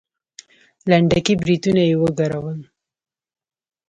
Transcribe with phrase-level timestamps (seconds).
[0.89, 2.59] لنډکي برېتونه يې وګرول.